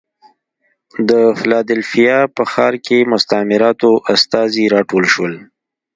[1.09, 5.33] د فلادلفیا په ښار کې مستعمراتو استازي راټول شول.